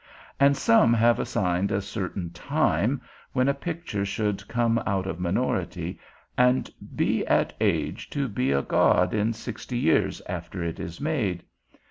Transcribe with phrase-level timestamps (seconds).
[0.39, 3.01] And some have assigned a certain time,
[3.33, 5.99] when a picture should come out of minority,
[6.35, 11.43] and be at age to be a god in sixty years after it is made.